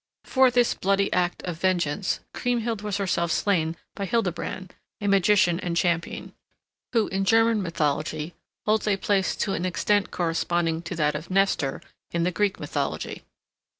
[0.25, 5.77] For this bloody act of vengeance Kriemhild was herself slain by Hildebrand, a magician and
[5.77, 6.33] champion,
[6.91, 8.33] who in German mythology
[8.65, 13.21] holds a place to an extent corresponding to that of Nestor in the Greek mythology.